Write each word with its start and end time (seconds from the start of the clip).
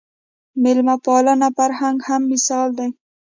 د 0.53 0.53
مېلمه 0.63 0.95
پالنې 1.05 1.49
فرهنګ 1.57 1.97
هم 2.07 2.21
مثال 2.31 2.67
دی 2.77 2.89